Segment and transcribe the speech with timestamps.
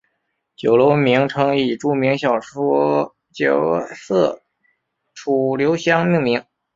[0.55, 4.41] 酒楼名称以著名小说角色
[5.13, 6.43] 楚留香命名。